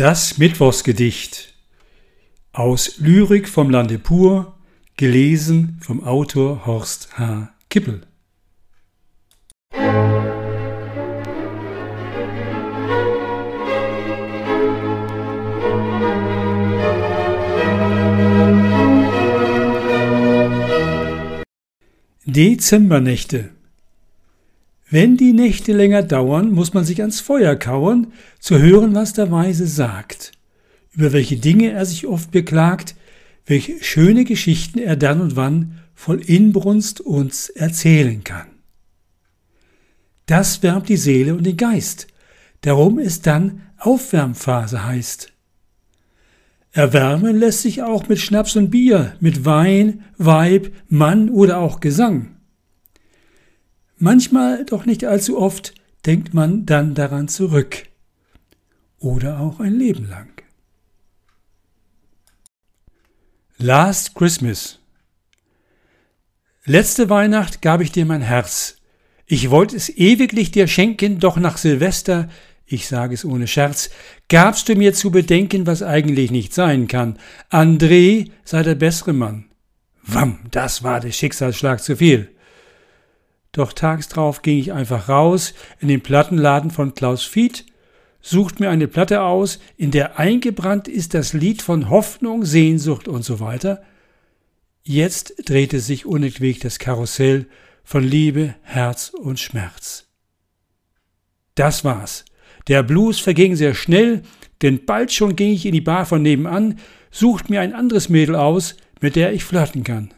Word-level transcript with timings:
Das 0.00 0.38
Mittwochsgedicht 0.38 1.52
aus 2.54 2.96
Lyrik 3.00 3.46
vom 3.46 3.68
Lande 3.68 3.98
pur, 3.98 4.56
gelesen 4.96 5.76
vom 5.82 6.02
Autor 6.02 6.64
Horst 6.64 7.18
H. 7.18 7.52
Kippel. 7.68 8.00
Dezembernächte 22.24 23.50
wenn 24.90 25.16
die 25.16 25.32
Nächte 25.32 25.72
länger 25.72 26.02
dauern, 26.02 26.50
muss 26.52 26.74
man 26.74 26.84
sich 26.84 27.00
ans 27.00 27.20
Feuer 27.20 27.54
kauern, 27.54 28.12
zu 28.40 28.58
hören, 28.58 28.94
was 28.94 29.12
der 29.12 29.30
Weise 29.30 29.66
sagt, 29.66 30.32
über 30.92 31.12
welche 31.12 31.36
Dinge 31.36 31.70
er 31.70 31.86
sich 31.86 32.06
oft 32.06 32.32
beklagt, 32.32 32.96
welche 33.46 33.82
schöne 33.82 34.24
Geschichten 34.24 34.78
er 34.78 34.96
dann 34.96 35.20
und 35.20 35.36
wann 35.36 35.78
voll 35.94 36.20
Inbrunst 36.20 37.00
uns 37.00 37.48
erzählen 37.50 38.24
kann. 38.24 38.46
Das 40.26 40.62
wärmt 40.62 40.88
die 40.88 40.96
Seele 40.96 41.34
und 41.34 41.44
den 41.44 41.56
Geist, 41.56 42.08
darum 42.62 42.98
es 42.98 43.20
dann 43.20 43.62
Aufwärmphase 43.78 44.84
heißt. 44.84 45.32
Erwärmen 46.72 47.36
lässt 47.36 47.62
sich 47.62 47.82
auch 47.82 48.08
mit 48.08 48.20
Schnaps 48.20 48.54
und 48.54 48.70
Bier, 48.70 49.14
mit 49.20 49.44
Wein, 49.44 50.04
Weib, 50.18 50.72
Mann 50.88 51.28
oder 51.28 51.58
auch 51.58 51.80
Gesang. 51.80 52.36
Manchmal, 54.02 54.64
doch 54.64 54.86
nicht 54.86 55.04
allzu 55.04 55.38
oft, 55.38 55.74
denkt 56.06 56.32
man 56.32 56.64
dann 56.64 56.94
daran 56.94 57.28
zurück. 57.28 57.84
Oder 58.98 59.40
auch 59.40 59.60
ein 59.60 59.74
Leben 59.74 60.08
lang. 60.08 60.42
Last 63.58 64.14
Christmas 64.14 64.78
Letzte 66.64 67.10
Weihnacht 67.10 67.60
gab 67.60 67.82
ich 67.82 67.92
dir 67.92 68.06
mein 68.06 68.22
Herz. 68.22 68.76
Ich 69.26 69.50
wollte 69.50 69.76
es 69.76 69.90
ewiglich 69.90 70.50
dir 70.50 70.66
schenken, 70.66 71.18
doch 71.18 71.36
nach 71.36 71.58
Silvester, 71.58 72.30
ich 72.64 72.88
sage 72.88 73.12
es 73.12 73.26
ohne 73.26 73.46
Scherz, 73.46 73.90
gabst 74.30 74.70
du 74.70 74.76
mir 74.76 74.94
zu 74.94 75.10
bedenken, 75.10 75.66
was 75.66 75.82
eigentlich 75.82 76.30
nicht 76.30 76.54
sein 76.54 76.88
kann. 76.88 77.18
André 77.50 78.30
sei 78.44 78.62
der 78.62 78.76
bessere 78.76 79.12
Mann. 79.12 79.50
Wamm, 80.02 80.38
das 80.50 80.82
war 80.82 81.00
der 81.00 81.12
Schicksalsschlag 81.12 81.82
zu 81.82 81.96
viel. 81.98 82.34
Doch 83.52 83.72
tags 83.72 84.08
drauf 84.08 84.42
ging 84.42 84.58
ich 84.58 84.72
einfach 84.72 85.08
raus 85.08 85.54
in 85.80 85.88
den 85.88 86.02
Plattenladen 86.02 86.70
von 86.70 86.94
Klaus 86.94 87.24
Fied, 87.24 87.66
sucht 88.20 88.60
mir 88.60 88.70
eine 88.70 88.86
Platte 88.86 89.22
aus, 89.22 89.58
in 89.76 89.90
der 89.90 90.18
eingebrannt 90.18 90.88
ist 90.88 91.14
das 91.14 91.32
Lied 91.32 91.62
von 91.62 91.90
Hoffnung, 91.90 92.44
Sehnsucht 92.44 93.08
und 93.08 93.24
so 93.24 93.40
weiter. 93.40 93.82
Jetzt 94.82 95.34
drehte 95.46 95.80
sich 95.80 96.06
unentwegt 96.06 96.64
das 96.64 96.78
Karussell 96.78 97.46
von 97.82 98.04
Liebe, 98.04 98.54
Herz 98.62 99.08
und 99.08 99.40
Schmerz. 99.40 100.06
Das 101.54 101.84
war's. 101.84 102.24
Der 102.68 102.82
Blues 102.82 103.18
verging 103.18 103.56
sehr 103.56 103.74
schnell, 103.74 104.22
denn 104.62 104.84
bald 104.84 105.12
schon 105.12 105.34
ging 105.34 105.52
ich 105.52 105.66
in 105.66 105.72
die 105.72 105.80
Bar 105.80 106.06
von 106.06 106.22
nebenan, 106.22 106.78
sucht 107.10 107.50
mir 107.50 107.60
ein 107.60 107.74
anderes 107.74 108.08
Mädel 108.08 108.36
aus, 108.36 108.76
mit 109.00 109.16
der 109.16 109.32
ich 109.32 109.44
flirten 109.44 109.82
kann. 109.82 110.14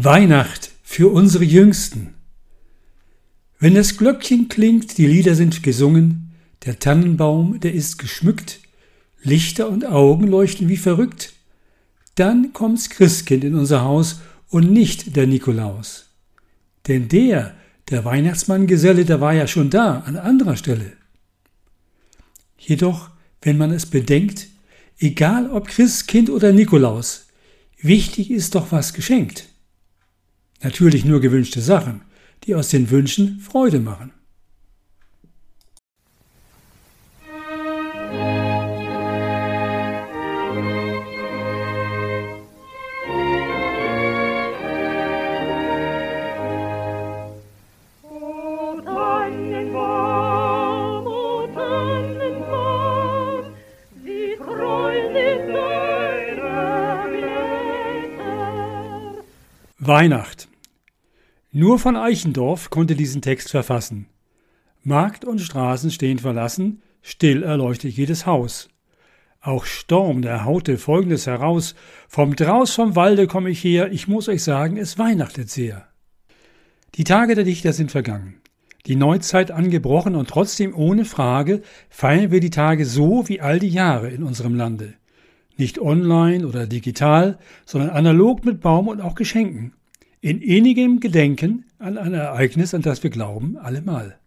Weihnacht 0.00 0.70
für 0.84 1.12
unsere 1.12 1.42
Jüngsten. 1.42 2.14
Wenn 3.58 3.74
das 3.74 3.96
Glöckchen 3.96 4.46
klingt, 4.46 4.96
die 4.96 5.08
Lieder 5.08 5.34
sind 5.34 5.64
gesungen, 5.64 6.34
der 6.64 6.78
Tannenbaum, 6.78 7.58
der 7.58 7.74
ist 7.74 7.98
geschmückt, 7.98 8.60
Lichter 9.24 9.68
und 9.68 9.84
Augen 9.84 10.28
leuchten 10.28 10.68
wie 10.68 10.76
verrückt, 10.76 11.32
dann 12.14 12.52
kommt's 12.52 12.90
Christkind 12.90 13.42
in 13.42 13.56
unser 13.56 13.82
Haus 13.82 14.20
und 14.50 14.70
nicht 14.70 15.16
der 15.16 15.26
Nikolaus. 15.26 16.10
Denn 16.86 17.08
der, 17.08 17.56
der 17.90 18.04
Weihnachtsmanngeselle, 18.04 19.04
der 19.04 19.20
war 19.20 19.34
ja 19.34 19.48
schon 19.48 19.68
da, 19.68 20.02
an 20.06 20.16
anderer 20.16 20.54
Stelle. 20.54 20.92
Jedoch, 22.56 23.10
wenn 23.42 23.58
man 23.58 23.72
es 23.72 23.86
bedenkt, 23.86 24.46
egal 25.00 25.50
ob 25.50 25.66
Christkind 25.66 26.30
oder 26.30 26.52
Nikolaus, 26.52 27.26
wichtig 27.82 28.30
ist 28.30 28.54
doch 28.54 28.70
was 28.70 28.94
geschenkt. 28.94 29.47
Natürlich 30.62 31.04
nur 31.04 31.20
gewünschte 31.20 31.60
Sachen, 31.60 32.02
die 32.44 32.54
aus 32.54 32.70
den 32.70 32.90
Wünschen 32.90 33.40
Freude 33.40 33.80
machen. 33.80 34.12
Weihnacht. 59.88 60.48
Nur 61.50 61.78
von 61.78 61.96
Eichendorff 61.96 62.68
konnte 62.68 62.94
diesen 62.94 63.22
Text 63.22 63.50
verfassen. 63.50 64.06
Markt 64.82 65.24
und 65.24 65.40
Straßen 65.40 65.90
stehen 65.90 66.18
verlassen, 66.18 66.82
still 67.00 67.42
erleuchtet 67.42 67.94
jedes 67.94 68.26
Haus. 68.26 68.68
Auch 69.40 69.64
Storm, 69.64 70.20
der 70.20 70.44
haute 70.44 70.76
folgendes 70.76 71.26
heraus: 71.26 71.74
Vom 72.06 72.36
Draus 72.36 72.74
vom 72.74 72.96
Walde 72.96 73.26
komme 73.26 73.48
ich 73.48 73.64
her, 73.64 73.90
ich 73.90 74.06
muss 74.08 74.28
euch 74.28 74.42
sagen, 74.42 74.76
es 74.76 74.98
weihnachtet 74.98 75.48
sehr. 75.48 75.88
Die 76.96 77.04
Tage 77.04 77.34
der 77.34 77.44
Dichter 77.44 77.72
sind 77.72 77.90
vergangen. 77.90 78.42
Die 78.84 78.96
Neuzeit 78.96 79.50
angebrochen 79.50 80.16
und 80.16 80.28
trotzdem 80.28 80.76
ohne 80.76 81.06
Frage 81.06 81.62
feiern 81.88 82.30
wir 82.30 82.40
die 82.40 82.50
Tage 82.50 82.84
so 82.84 83.26
wie 83.26 83.40
all 83.40 83.58
die 83.58 83.70
Jahre 83.70 84.10
in 84.10 84.22
unserem 84.22 84.54
Lande. 84.54 84.94
Nicht 85.56 85.80
online 85.80 86.46
oder 86.46 86.66
digital, 86.66 87.38
sondern 87.64 87.90
analog 87.90 88.44
mit 88.44 88.60
Baum 88.60 88.86
und 88.86 89.00
auch 89.00 89.14
Geschenken 89.14 89.72
in 90.20 90.40
innigem 90.40 91.00
Gedenken 91.00 91.64
an 91.78 91.96
ein 91.98 92.14
Ereignis, 92.14 92.74
an 92.74 92.82
das 92.82 93.02
wir 93.02 93.10
glauben, 93.10 93.56
allemal. 93.56 94.18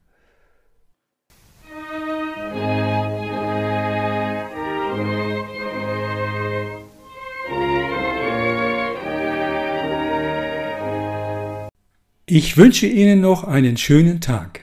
Ich 12.26 12.56
wünsche 12.56 12.88
Ihnen 12.88 13.20
noch 13.20 13.44
einen 13.44 13.76
schönen 13.76 14.22
Tag. 14.22 14.62